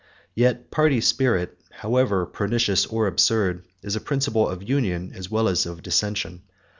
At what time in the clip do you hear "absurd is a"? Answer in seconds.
3.05-4.01